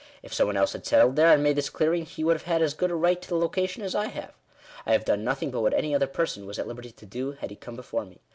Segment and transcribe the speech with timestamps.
[0.23, 2.63] If some one else had settled here, and made this clearing, he wonld have had
[2.63, 4.33] as good a right to the location as I have.
[4.83, 7.51] I have done nothing but what any other person was at liberty to do had
[7.51, 8.19] he come before me.